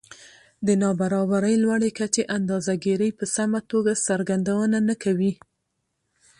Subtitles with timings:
[0.67, 5.33] د نابرابرۍ لوړې کچې اندازه ګيرۍ په سمه توګه څرګندونه نه کوي